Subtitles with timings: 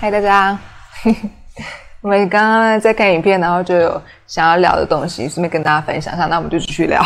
[0.00, 0.58] 嗨，大家！
[2.00, 6.24] 我们刚刚在看影片，然后就有想要聊的东西，顺便跟大家分享一下。
[6.24, 7.04] 那我们就继续聊。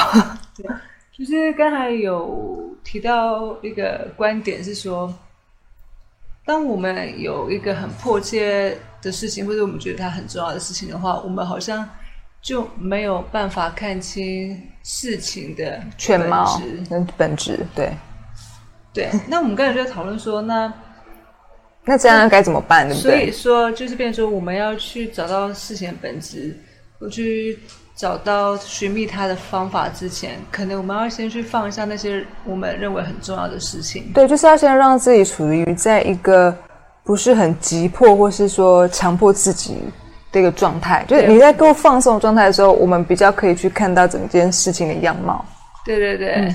[0.57, 0.65] 对，
[1.11, 5.13] 就是刚才有提到一个观点是说，
[6.47, 11.85] 当我们有一个很迫切的事情，或者我们觉得它很重要的事情的话，我们好像
[12.41, 17.67] 就没有办法看清事情的全貌本质跟本质。
[17.75, 17.93] 对，
[18.93, 20.73] 对，那我们刚才就在讨论说，那
[21.85, 22.89] 那这样该怎么办？
[22.89, 23.33] 对不所以对？
[23.33, 26.57] 说，就是变成说，我们要去找到事情的本质，
[26.99, 27.59] 我去
[27.95, 34.11] 找到寻觅它的方法之前，可能我们要先去放下那些我们认为很重要的事情。
[34.15, 36.57] 对，就是要先让自己处于在一个
[37.05, 39.77] 不是很急迫，或是说强迫自己
[40.33, 41.05] 的一个状态。
[41.07, 45.45] 就是你在够放松的状态的时候，我们比较可以去看到整件事情的样貌。
[45.85, 46.55] 对对对，嗯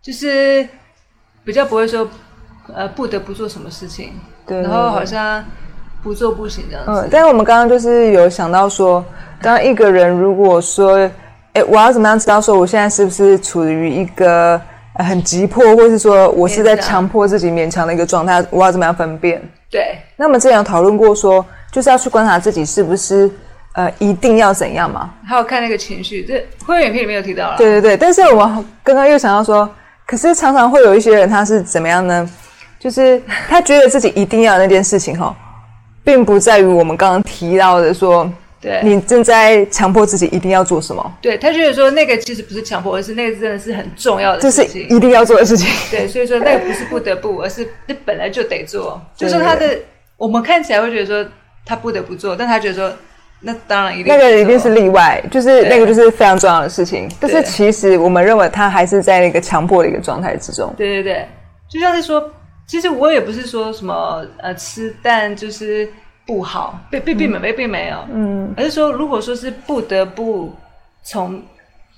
[0.00, 0.66] 就是
[1.44, 2.08] 比较不会说，
[2.74, 4.12] 呃，不得不做什么事情，
[4.46, 5.44] 对然后好像
[6.02, 6.90] 不做不行这样子。
[6.92, 9.04] 嗯，但是我们刚刚就是有想到说，
[9.40, 11.10] 当一个人如果说，
[11.54, 14.60] 哎，我要怎么样知道说我现在是不是处于一个
[14.94, 19.42] 呃很急迫，或是说我是在强强迫自己勉强的一个状态，我要怎么样分辨？
[19.70, 23.30] 对那我们之前有讨论过说，就是要去观察自己是不是
[23.74, 25.10] 呃一定要怎样嘛？
[25.26, 27.56] 还有看那个情绪，这会员片里面有提到了。
[27.56, 29.68] 对对对，但是我们刚刚又想到说，
[30.06, 32.28] 可是常常会有一些人他是怎么样呢？
[32.78, 35.34] 就是他觉得自己一定要那件事情哈，
[36.04, 38.30] 并不在于我们刚刚提到的说。
[38.60, 44.64] 对你正在强迫自己一定要做什么，对他觉得说那个其实不是强迫，而是那个真的是很重要的这是。
[44.64, 45.70] 一定要做的事情。
[45.92, 49.00] 对，所以说那个不是不得不， 而是那本来就得做。
[49.14, 49.78] 就是他的，
[50.16, 51.24] 我们看起来会觉得说
[51.64, 52.92] 他不得不做，但他觉得说
[53.42, 57.08] 那当然一定那个一定是例外，就是那个就是非常重要的事情。
[57.20, 60.74] 但是其实我们认为他还是在那个强迫的一个状态之中。
[60.76, 61.28] 对对对，
[61.70, 62.28] 就像是说，
[62.68, 65.90] 其实我也不是说什么呃吃蛋就是
[66.26, 70.54] 不好，并并并没并没有，嗯，而是说如果说是不得不
[71.02, 71.42] 从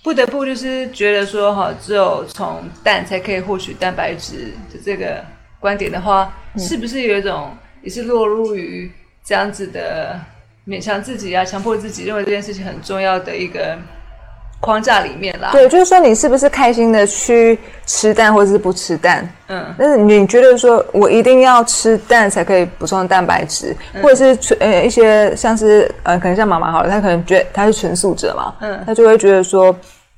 [0.04, 5.22] 不得不就是觉得说哈，只有从蛋才可以获取蛋白质的这个
[5.58, 6.60] 观点的话，嗯。
[6.60, 7.50] 是不是有一种
[7.82, 8.90] 也是落入于
[9.24, 10.18] 这样子的
[10.66, 13.76] 勉强自己啊，强迫自己认为这件事情很重要的一个
[14.60, 15.48] 框架里面啦？
[15.52, 19.26] 对，就是说你是不是开心的去吃蛋，或者是不吃蛋？
[19.48, 29.74] 嗯，但是你觉得说我一定要吃蛋才可以补充蛋白质，嗯或者是纯呃一些像是呃可能像妈妈好了，她可能觉得她是纯素者嘛，嗯她就会觉得说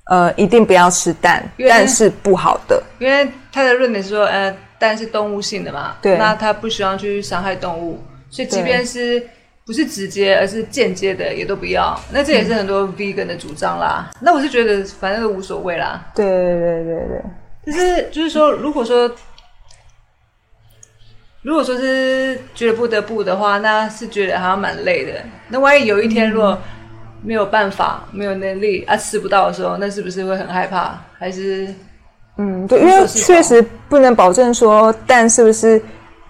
[0.07, 2.83] 呃一定不要吃蛋蛋是不好的。
[2.99, 9.23] 因为他的论点是说，呃，蛋是动物性的嘛，对那他不希望去伤害动物，所以即便是
[9.65, 11.99] 不是直接，而是间接的，也都不要。
[12.13, 14.11] 那这也是很多 vegan 的主张啦。
[14.21, 16.05] 那我是觉得反正都无所谓啦。
[16.15, 17.23] 对对对对对，
[17.67, 19.11] 但是就是说，如果说
[21.43, 25.13] 如果说是觉得不得不的话，那是觉得好像蛮累的。
[25.49, 26.59] 那万一有一天如果
[27.23, 31.01] 没有办法、没有能力啊吃不到的时候，那是不是会很害怕？
[31.19, 31.73] 还是
[32.37, 35.81] 嗯，对，因为确实不能保证说蛋是不是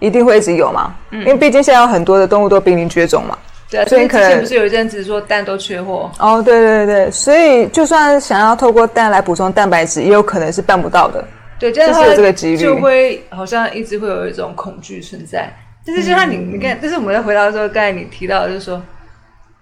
[0.03, 3.37] 一定会一直有嘛，嗯因为毕竟现在有很多的动物都濒临绝种嘛。
[3.69, 3.85] 对啊？
[3.85, 6.11] 所以可能不是有一阵子说蛋都缺货？
[6.19, 11.25] 哦，对对对，所以就算想要透过蛋来补充蛋白质，也有可能是办不到的。
[11.57, 15.51] 对，这样的就是有话这个几率就会好像一直会有一种恐惧存在。
[15.85, 18.81] 但是就像你，嗯你看，但是我们在回答的时候，刚才你提到的，就是说，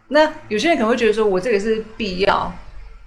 [0.07, 2.51] 那有些人可能会觉得说，我这个是必要，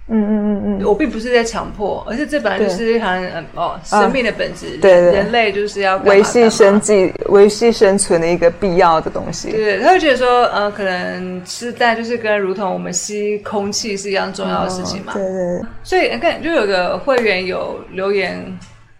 [0.07, 9.49] 嗯嗯嗯嗯，我并不是在强迫，而是这本来就是好像嗯哦，生命的本质，对对人类就是要维系生计、维系生存的一个必要的东西。
[9.49, 15.13] 对，他会觉得说，呃，可能吃蛋就是跟如同我们吸空气是一样重要的事情嘛。
[15.13, 18.45] 对对，所以你看，就有个会员有留言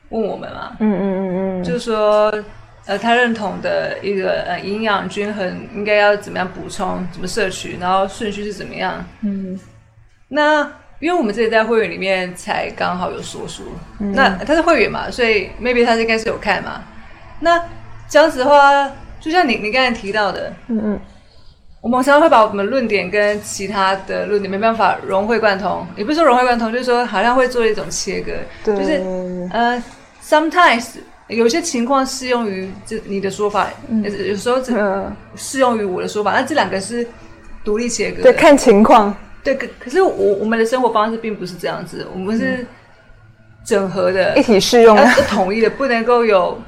[0.09, 2.33] 问我们嘛，嗯嗯嗯嗯，就是说，
[2.87, 9.05] 呃，他认同的一个呃营养均衡应该要怎么样补充，怎么摄取，然后顺序是怎么样。
[9.21, 9.59] 嗯，
[10.27, 10.67] 那
[10.99, 13.63] 因为我们自己在会员里面才刚好有说书，
[13.99, 14.13] 嗯。
[14.13, 16.81] 那他是会员嘛，所以 maybe 他应该是有看嘛。
[17.39, 17.61] 那
[18.07, 18.89] 这样子的话，
[19.19, 20.99] 就像你你刚才提到的，嗯嗯，
[21.81, 28.31] 我们常常会把我们论点跟其他的论点没办法融会贯通，也不是说融会贯通，就是说好像会做一种切割，
[28.63, 29.01] 就是
[29.51, 29.83] 呃
[30.23, 30.87] ，sometimes
[31.27, 37.05] 有些情况适用于这你的说法，有有时候只嗯，适用于我的说法，那这两个是
[37.63, 39.13] 独立切割对，看情况。
[39.45, 42.65] 对，可可是我我们的生活方式并不是这样子，我们是
[43.63, 45.07] 整合的一，体适用的。
[45.11, 46.59] 是统一的，不能够有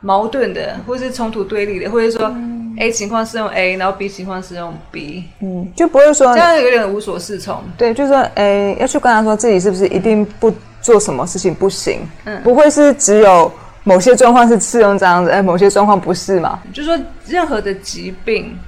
[0.00, 2.34] 矛盾的，或是冲突对立的，或者说
[2.78, 7.62] A 情况适用 A，然后 B 情况适用 B，嗯，就不会说这样有点无所适从。
[7.76, 10.50] 对，就是说，哎，要去观察说自己是不是一定不
[10.80, 13.52] 做什么事情不行，嗯不会是只有
[13.84, 16.58] 某些状况是适用这样子，哎，某些状况不是嘛？
[16.72, 18.58] 就是说，任何的疾病，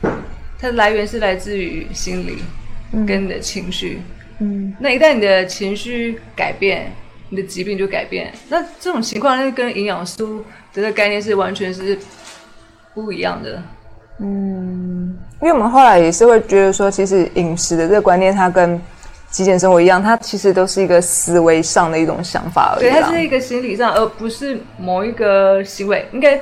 [0.60, 2.43] 它的来源是来自于心理
[3.06, 4.00] 跟你的情绪。
[4.38, 6.93] 嗯，那一旦你的情绪改变，
[7.29, 8.32] 你的疾病就改变。
[8.49, 10.44] 那这种情况，那跟营养素的
[10.75, 11.99] 这个概念是完全是
[12.93, 13.62] 不一样的。
[14.20, 18.81] 嗯，因为我们后来也是会觉得说，其实饮食的这个观念，它跟
[19.31, 22.82] 极简生活一样，它其实都是一个思维上的一种想法而已。
[22.82, 26.06] 对，它是一个心理上，而不是某一个行为。
[26.12, 26.41] 应该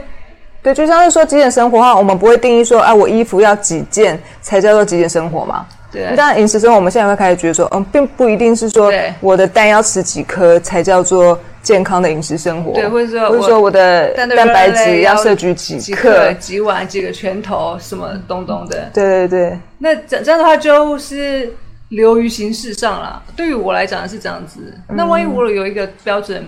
[0.62, 5.66] 对，就像是说极简生活的话，我们不会定义说，啊，我衣服要几件才叫做极简生活嘛？
[5.92, 6.16] 对。
[6.16, 8.90] 当然，饮食生活我们现在会开始觉得说，嗯，并不一定是说
[9.20, 11.38] 我的蛋要吃几颗才叫做。
[11.62, 18.90] 健康的饮食生活，对，或者说，或者说我的蛋白质要摄取几克、几碗、几个拳头，什么东东的。
[18.92, 19.58] 对对对。
[19.78, 21.54] 那这这样的话，就是
[21.90, 23.22] 流于形式上了。
[23.36, 24.58] 对于我来讲是这样子。
[24.88, 26.44] 那万一我有一个标准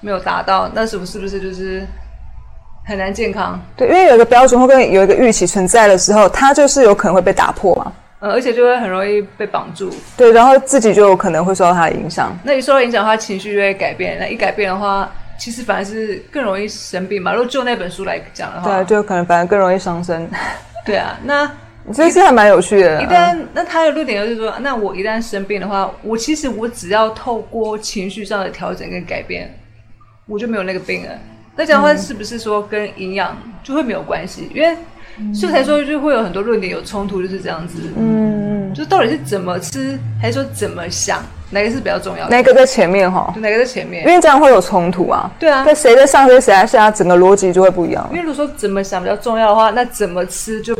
[0.00, 1.86] 没有达到，那是不是不是就是
[2.86, 3.60] 很难健康？
[3.76, 7.92] 对，因为有一个标准或跟有一个预期存在的时候，它就是有可能会被打破嘛。
[8.24, 12.34] 呃，而且就会很容易被绑住，对，然后自己就可能会受到他的影响。
[12.42, 14.18] 那一受到影响的话，情绪就会改变。
[14.18, 17.34] 那一改变的话，其实反而是更容易生病嘛。
[17.34, 20.26] 如果就那本书来讲的话，对，就可能反而更容易伤身。
[20.86, 21.50] 对啊，那
[21.92, 23.02] 这是还蛮有趣的。
[23.02, 29.54] 一旦那他的论点就是说，那我一旦生病的话，我其实我只要透过情绪上的调整跟改变，
[30.26, 31.10] 我就没有那个病了。
[31.54, 34.50] 那这样的话，是不是说跟营养就会没有关系？
[34.54, 34.74] 因为
[35.32, 37.78] 所以才说就会有很多论点有冲突，就是这样子。
[37.96, 42.28] 嗯，就到底是怎么吃，还是说怎么想，哪个是比较重要？
[42.28, 43.32] 哪个在前面哈？
[43.38, 44.06] 哪个在前面？
[44.06, 45.30] 因为这样会有冲突啊。
[45.38, 45.64] 对啊。
[45.66, 48.06] 那谁在上，谁在下，整个逻辑就会不一样。
[48.10, 50.76] 因为如果说怎么想比较重要的话，那怎么吃就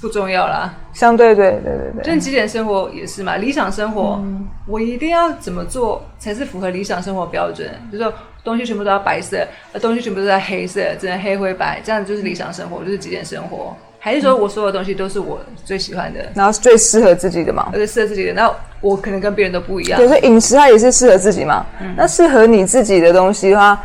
[0.00, 0.74] 不重要啦。
[0.92, 2.14] 相对对对对对。
[2.14, 4.22] 就极简生活也是嘛，理想生活，
[4.66, 7.68] 我一定要怎么做才是符合理想生活标准？
[7.92, 8.12] 就说。
[8.42, 9.36] 东西全部都要白色，
[9.70, 13.76] 呃，东西全部都在黑色，只能黑灰白，这样子就是理想生活，就是极简生活。
[13.98, 17.68] 还是说我所有东西都是我最喜欢的，然后最适合自己的嘛？
[17.70, 18.50] 而且适合自己的，那
[18.80, 20.00] 我可能跟别人都不一样。
[20.00, 21.66] 对，所以饮食它也是适合自己嘛。
[21.94, 23.78] 那适合你自己的东西的话，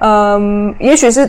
[0.00, 1.26] 嗯，也许是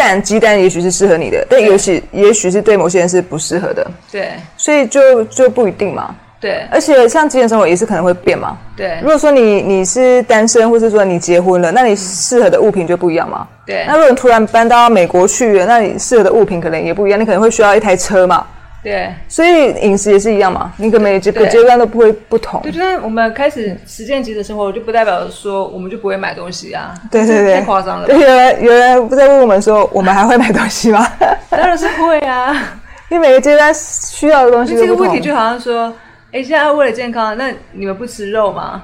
[0.00, 3.86] 蛋、鸡蛋，也许是适合你的，但也许也许是对某些人是不适合的。
[4.10, 6.14] 对，所以就就不一定嘛。
[6.40, 8.56] 对，而且像极简生活也是可能会变嘛。
[8.74, 13.46] 对，如果说你你是单身，或是说你结婚了，那你适合的物品就不一样嘛。
[13.66, 18.46] 对，那如果你突然搬到美国去，那你适合的物品可能也不一样，你可能会需要一台车嘛。
[18.82, 22.60] 对，所以饮食也是一样嘛，你可能每阶阶段都不会不同。
[22.62, 26.94] 对，就像我们开始实践级的生活，就不代表说我们就不会买东西啊。
[27.10, 28.08] 对对对，太夸张了。
[28.08, 31.06] 有人有人不在问我们说，我们还会买东西吗？
[31.50, 34.74] 当然是会啊，因为每个阶段需要的东西。
[34.74, 35.92] 这个问题就好像说。
[36.32, 38.82] 哎，现在为了健康，那你们不吃肉吗？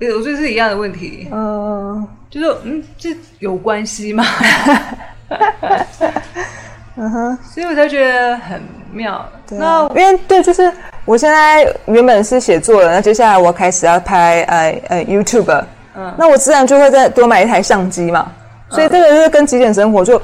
[0.00, 1.28] 对我觉得是一样的问题。
[1.30, 4.24] 嗯，就是嗯，这有关系吗？
[6.96, 8.60] 嗯哼，所以我才觉得很
[8.92, 9.24] 妙。
[9.50, 10.72] 那因为对，就是
[11.04, 15.64] 我现在原本是写作的，那接下来我开始要拍呃呃 YouTube，
[15.96, 18.30] 嗯，那我自然就会再多买一台相机嘛。
[18.70, 20.20] 所以这个就是跟极简生活就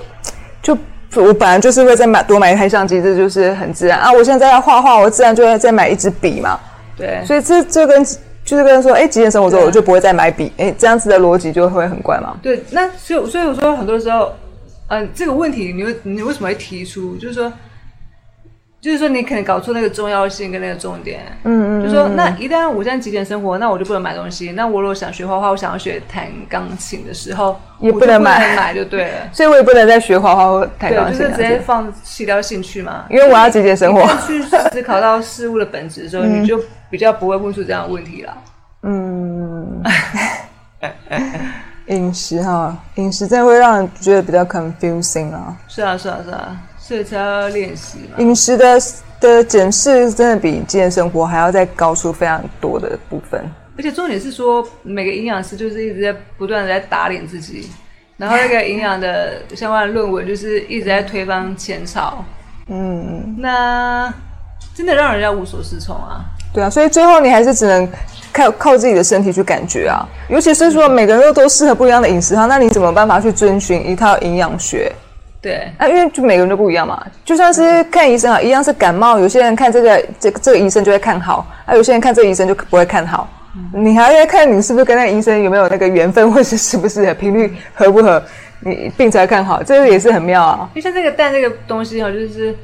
[0.63, 0.77] 就。
[1.17, 4.13] 我本来就是会再买多买一台相机，这就是很自然啊。
[4.13, 6.59] 我现在要画画，我自然就会再买一支笔嘛。
[6.97, 8.05] 对，所以这这跟
[8.45, 12.37] 就是跟说，哎，极简生活之后我就不会再买笔，哎，这样子的逻辑就会很怪嘛。
[12.43, 14.33] 对，那所以所以我说很多时候，
[14.89, 17.15] 嗯，这个问题你你为什么会提出？
[17.15, 17.53] 就是说。
[18.85, 21.23] 就是说，你可能搞错那个重要性跟那个重点。
[21.45, 21.83] 嗯嗯。
[21.83, 24.53] 就说，那一旦我现在极简生活，那我就不能买东西。
[24.53, 29.29] 那我如果想学画画，我想要学弹钢琴的时候，也不能买，买就对了。
[29.33, 31.19] 所以我也不能再学画画或弹钢琴。
[31.19, 33.07] 就是直接放弃掉兴趣嘛。
[33.09, 34.07] 因为我要极简生活。
[34.27, 36.61] 去思考到事物的本质的时候， 你就
[36.91, 38.37] 比较不会问出这样的问题了。
[38.83, 39.83] 嗯。
[41.89, 45.57] 饮食哈，饮食真的会让人觉得比较 confusing 啊。
[45.69, 46.55] 是啊，是啊，是啊。
[46.87, 48.79] 所以才要练习饮食的
[49.19, 53.43] 的检视，真的比健生活还要再高出非常多的部分。
[53.79, 57.71] 而且重点是说，每个营养师就是一直在不断的在打脸自己，
[58.19, 62.23] 然后那个营养的相关的论文就是一直在推翻前朝。
[62.67, 64.13] 嗯，那
[64.75, 66.23] 真的让人家无所适从啊。
[66.53, 67.89] 对啊，所以最后你还是只能
[68.31, 70.07] 靠靠自己的身体去感觉啊。
[70.29, 74.93] 尤其是说每个人都都适合不一样的饮食哈，那你怎么办法去遵循一套营养学？
[75.45, 83.29] 对，啊，因为就每个人都不一样嘛，就算是看医生啊，一样是感冒，有些人看这个这这个医生就会看好，啊，有些人看这个医生就不会看好。
[83.75, 88.23] 你还要看你是不是跟那个医生有没有那个缘分， 或是是不是频率合不合，
[88.61, 90.71] 你病才看好，这个也是很妙啊。
[90.75, 92.57] 就像这个蛋这个东西哈，就是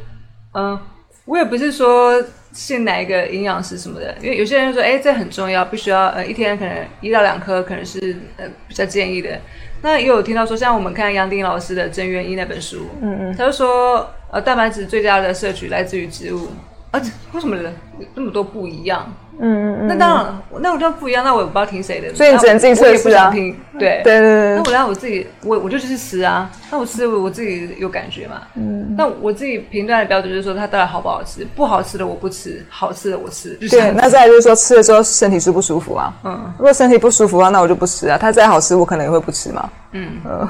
[0.55, 0.81] 嗯，
[1.27, 2.15] 我也不是说
[2.53, 9.39] 信哪一个营养师什么的，因为有些人说，哎，这很重要，必须要呃一天可能一到两颗，可能是呃比较建议的。
[9.83, 16.49] 那也有听到说，像我们看杨丁老师的《真元一》那本书，嗯嗯，他就说，呃，蛋白质最佳的摄取来自于植物。
[16.91, 17.01] 啊，
[17.33, 17.73] 为什么人
[18.15, 19.11] 那么多不一样？
[19.41, 19.87] 嗯。
[19.87, 22.15] 那当然，那我这样不一样，那我也不知道听谁的。
[22.15, 23.31] 所以你只能自己测试啊。
[23.31, 24.57] 对对对对。
[24.57, 26.51] 那我让我自己，我我就去吃啊。
[26.71, 28.43] 那我吃我自己有感觉嘛。
[28.55, 28.95] 嗯。
[28.97, 31.45] 那我自己评断的标准就是说，它到底好不好吃？
[31.57, 33.57] 不好吃的我不吃，好吃的我吃。
[33.69, 33.91] 对。
[33.93, 36.13] 那再来就是说，吃了之后身体舒不舒服啊？
[36.25, 36.53] 嗯。
[36.59, 38.19] 如果身体不舒服啊，那我就不吃啊。
[38.19, 39.71] 它再好吃，我可能也会不吃嘛。
[39.93, 40.49] 嗯嗯。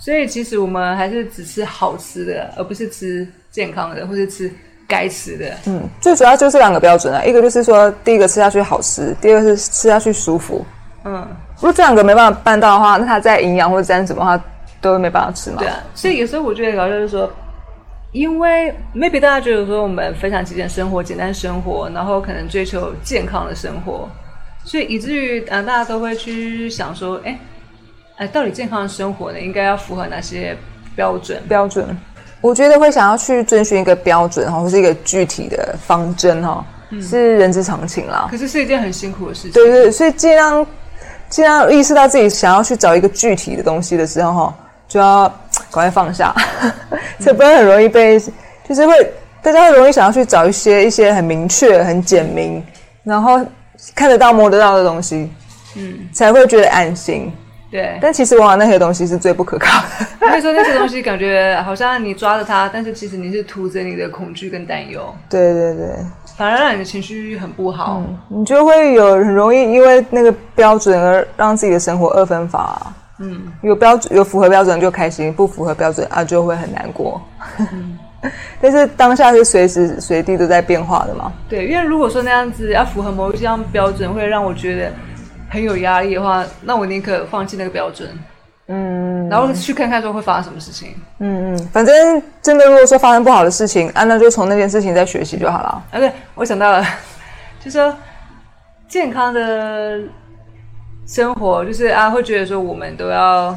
[0.00, 4.50] 所以其实我们还是只吃好吃的，而不是吃健康的，或者吃。
[4.86, 10.64] 该吃的，嗯，最主要就是两个标准啊，一个就是说，第一个吃下去好吃，第二个是吃下去舒服，
[11.04, 11.26] 嗯，
[11.56, 14.38] 如果这两个没办法办到的话，那它在营养或者沾什么话
[14.80, 15.56] 都没办法吃嘛。
[15.58, 17.30] 对啊，所以有时候我觉得搞笑就是说，
[18.12, 24.08] 因为 maybe 大家觉得说我们分享极简生活、简单生活，然后可能追求健康的生活，
[24.64, 27.38] 所以以至于啊大家都会去想说，哎，
[28.16, 30.56] 哎，到底健康的生活呢，应该要符合哪些
[30.94, 31.42] 标准？
[31.48, 31.96] 标准。
[32.44, 36.62] 我觉得会想要去遵循一个标准哈，或是一个具体的方针哈，
[37.00, 38.28] 是人之常情啦。
[38.30, 39.52] 可是是一件很辛苦的事情。
[39.52, 40.66] 对对，所以尽量
[41.30, 44.54] 尽量意识到自己想要去找一个具体的东西的时候哈，
[44.86, 45.26] 就要
[45.70, 46.34] 赶快放下，
[47.18, 48.20] 这不然很容易被，
[48.68, 48.92] 就是会
[49.40, 52.62] 大家会容易想要去找一些一些很明确、很简明，
[53.04, 53.40] 然后
[53.94, 55.32] 看得到、摸得到的东西，
[55.76, 57.32] 嗯，才会觉得安心。
[57.74, 60.06] 对，但其实往往那些东西是最不可靠的。
[60.30, 65.12] 所以说那些东西感觉好像你抓着它，但是其实你是涂着你的恐惧跟担忧。
[65.28, 65.88] 对对对，
[66.36, 68.00] 反而让你的情绪很不好。
[68.28, 72.80] 你就会有很容易因为那个标准而让自己的生活二分法。
[73.18, 77.20] 嗯，有标准有符合标准就开心，不符合标准啊就会很难过。
[78.62, 81.32] 但是当下是随时随地都在变化的嘛。
[81.48, 84.92] 对，因为如果说那样子要符合某一项标准，会让我觉得。
[85.54, 88.08] 很有压力的话，那我宁可放弃那个标准，
[88.66, 95.84] 嗯，然后去看看说会发生什么事情，嗯嗯，反正真的如果说发生不好的事情，啊，那就从那件事情再学习就好了。
[95.92, 96.84] 啊，对，我想到了，
[97.64, 97.96] 就说
[98.88, 100.00] 健康的
[101.06, 103.56] 生活，就是啊，会觉得说我们都要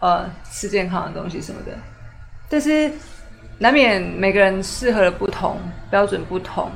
[0.00, 1.72] 呃吃健康的东西什么的，
[2.50, 2.90] 但是
[3.56, 5.56] 难免每个人适合的不同，
[5.90, 6.70] 标准不同。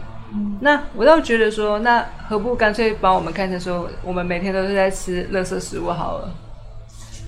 [0.60, 6.30] 那我倒觉得说，那何不干脆把我们看成说，我们每天都是在吃垃圾食物好了。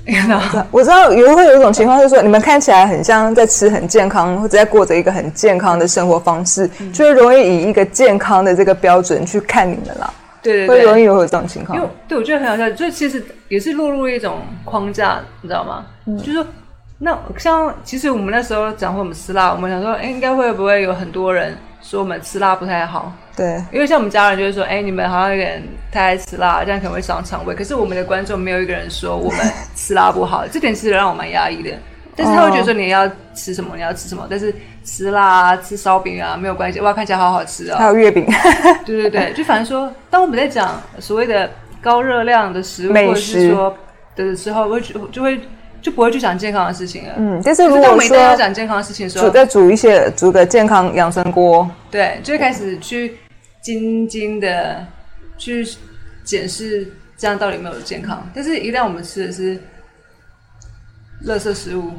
[0.71, 10.13] 我知道有会有一种情况，就是说你们看起来很像在吃很健康，或者在过着一个很健康的生活方式，就会容易以一个健康的这个标准去看你们了。
[10.43, 11.79] 对对对，会容易有这种情况。
[11.79, 15.87] 因为对我觉得很好笑，就其实也是落入一种框架，你知道吗？
[16.07, 16.47] 嗯就是说，
[16.99, 21.57] 那像其实我们那时候讲我们吃辣，我们想说，哎，应该会不会有很多人。
[21.87, 25.63] 说我们吃辣不太好，对，因为像我们家人就会说，哎，你们好像有点
[25.93, 27.55] 太爱吃辣，这样可能会伤肠胃。
[27.55, 29.41] 可是我们的观众没有一个人说我们
[29.77, 31.71] 吃辣不好，这点其实让我蛮压抑的。
[32.17, 37.79] 但是他会觉得说你要吃什么，你要吃什么，但是吃辣、吃烧饼啊没有关系，哇，看起来好好吃啊。
[37.79, 38.25] 还有月饼，
[38.87, 41.51] 对对对，就反正说，当我们在讲所谓的
[41.83, 43.77] 高热量的食物，或者是说
[44.17, 45.39] 的时候，会就就会。
[45.85, 47.13] 就不会去想健康的事情了。
[47.19, 53.19] 嗯，但是如果说要讲健康的事情，煮再煮一些煮个健康养生锅，对，就会开始去
[53.61, 54.83] 精精的
[55.37, 55.63] 去
[56.25, 58.27] 检视这样到底有没有健康。
[58.35, 59.61] 但是，一旦我们吃的是
[61.27, 61.93] 垃圾食物，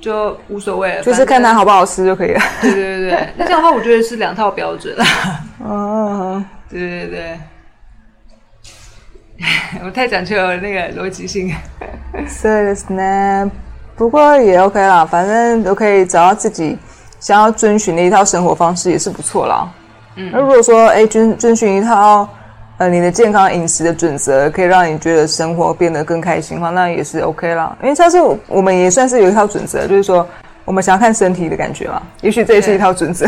[0.00, 2.40] 就无所谓了，就是看它好不好吃就可以了。
[2.62, 5.04] 对对对对， 那这样的话，我觉得是两套标准了。
[5.62, 7.38] 哦，对对对。
[9.84, 11.52] 我太讲究那个逻辑性，
[13.96, 16.76] 不过也 OK 啦，反正都可以找到自己
[17.20, 19.68] 想要遵循的一套生活方式，也是不错啦。
[20.16, 22.28] 嗯，那如果说哎遵遵循一套
[22.78, 27.76] 呃你的健康饮食的准则，可以让你觉得生活变得更开心的话，那也是 OK 啦。
[27.82, 28.18] 因为它是
[28.48, 30.26] 我们也算是有一套准则，就是说
[30.64, 33.26] 我们想要看身体的感觉嘛，也许这也是一套准则。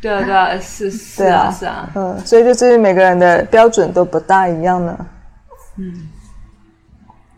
[0.00, 4.96] 对啊，对啊，是 是啊，是啊，嗯，所以就是每个人的标准都不大一样呢。
[5.76, 5.92] 嗯，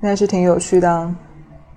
[0.00, 0.90] 那还是挺有趣的。
[0.90, 1.14] 啊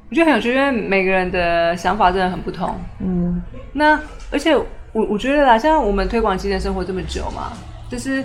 [0.09, 2.75] 我觉得很有趣，因为每个人的想法真的很不同。
[2.99, 3.99] 嗯，那
[4.31, 7.53] 而且我我觉得啦，像我们推广极简生活这么久嘛，
[7.89, 8.23] 就是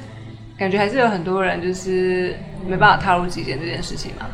[0.59, 2.37] 感觉还是有很多人就是
[2.67, 4.27] 没办法踏入极简这件事情嘛。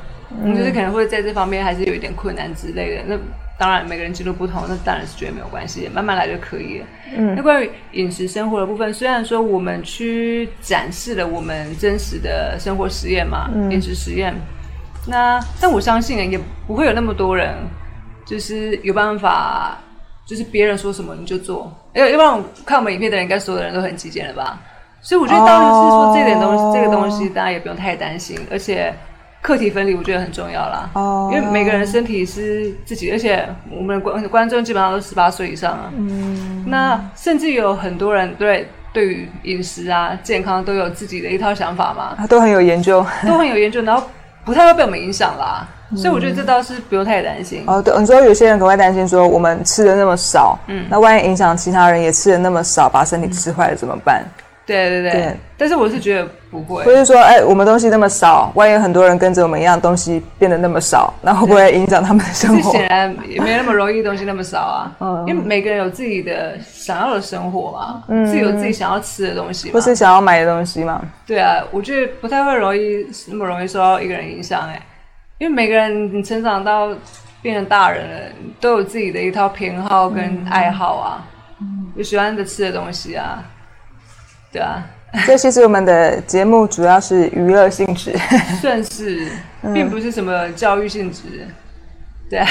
[0.43, 3.03] 嗯，就是可能会在这方面还是有一点困难之类的。
[3.07, 3.17] 那
[3.57, 6.87] 当然每个人进度不同，那当然是觉得没有关系，慢慢来就可以了。
[7.17, 14.35] 嗯，那关于饮食生活的部分，虽然说我们去展示了我们真实的生活实验嘛，饮食实验，
[15.07, 17.55] 那但我相信也不会有那么多人
[18.27, 19.77] 就是有办法
[20.27, 24.59] 就是别人说什么你就做，要要不然看我们影片的人，应该所有的人都很极简了吧？
[25.03, 28.95] 所以我觉得当然是说这点东西，这个东西大家也不用太担心，而且
[29.43, 30.89] 课题分离我觉得很重要啦。
[30.95, 35.93] 哦，因为每个人身体是自己，而且我们观观众基本上都十八岁以上啊。
[35.95, 44.03] 嗯，那甚至有很多人对对于饮食啊、健康都有自己的一套想法嘛，都很有研究，都很有研究，然后
[44.45, 45.67] 不太会被我们影响啦。
[45.97, 47.63] 所以我觉得这倒是不用太担心。
[47.67, 54.25] 哦，对，你说有些人可能会担心说，我们吃的那么少，嗯，那万一影响其他人也吃的那么少，把身体吃坏了怎么办？
[54.67, 62.71] 对对对，但是我是觉得不会，不是说哎，我们东西那么少，万一很多人跟着我们一样，东西变得那么少，那会不会影响他们的生活？
[62.73, 64.91] 显然也没那么容易，东西那么少啊。
[65.01, 71.03] 嗯，因为每个人有自己的想要的生活嘛，嗯，自己有自己想要吃的东西，不是想要买的东西嘛。
[71.27, 74.81] 对啊，我觉得不太会容易那么容易受到一个人影响哎，
[75.37, 76.89] 因为每个人你成长到
[77.43, 78.19] 变成大人了，
[78.61, 81.21] 都有自己的一套偏好跟爱好啊，
[81.97, 83.45] 有喜欢的吃的东西啊。
[84.55, 84.87] 对啊，
[85.27, 88.17] 这其实我们的节目主要是娱乐性质，
[88.63, 89.29] 算是，
[89.75, 91.23] 并不是什么教育性质。
[92.31, 92.47] 对啊，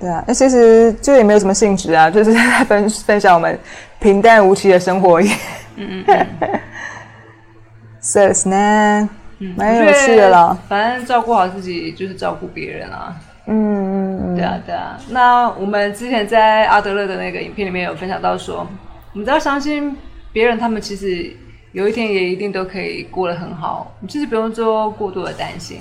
[0.00, 3.56] 对啊，那其实就也没有什么性质啊，就是在分分享我们
[4.00, 5.20] 平淡无奇的生活。
[5.22, 5.28] 嗯
[5.76, 6.26] 嗯嗯。
[8.00, 9.08] So it's n
[9.56, 10.58] 蛮有趣的啦。
[10.68, 13.14] 反正照顾好自己就是照顾别人啊。
[13.46, 14.36] 嗯嗯嗯。
[14.36, 18.66] 对啊对啊，那我们之前在阿德勒的那个影片里面有分享到说，
[19.12, 19.96] 我们只要相信。
[20.36, 21.34] 别人他们其实
[21.72, 25.80] 有一天也一定都可以过得很好，你其实不用做过多的担心。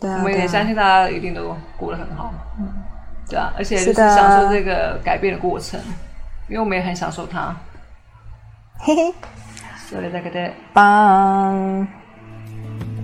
[0.00, 2.34] 对啊，我们也相信大家一定都过得很好。
[2.58, 2.66] 嗯，
[3.30, 5.78] 对啊，而且就是享受这个改变的过程，
[6.48, 7.54] 因为我们也很享受它。
[8.80, 9.14] 嘿嘿，
[9.88, 11.86] 说的这个的，棒。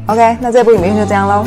[0.09, 1.47] OK，那这部影片就这样喽。